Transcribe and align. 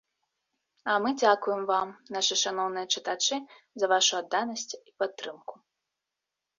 А 0.89 0.93
мы 1.03 1.09
дзякуем 1.21 1.61
вам, 1.73 1.87
нашы 2.17 2.39
шаноўныя 2.45 2.85
чытачы, 2.97 3.35
за 3.83 3.93
вашу 3.95 4.13
адданасць 4.25 4.69
і 4.89 4.99
падтрымку. 5.01 5.55